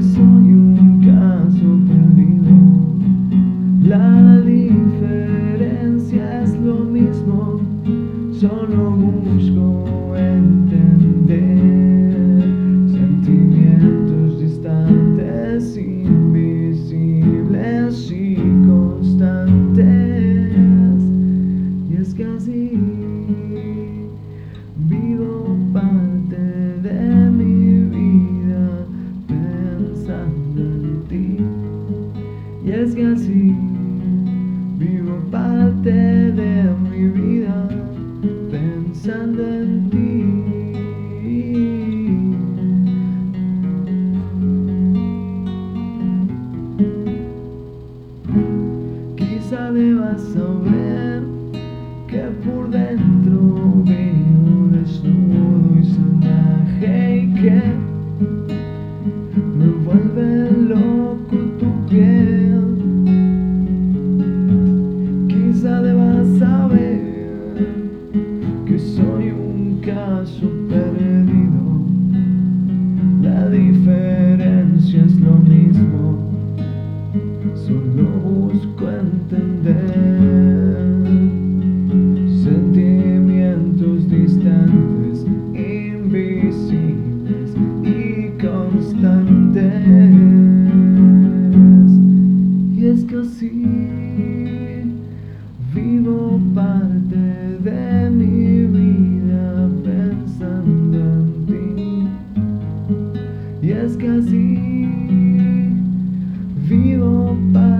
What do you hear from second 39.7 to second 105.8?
ti. Quizá debas sobre acho. Dias que assim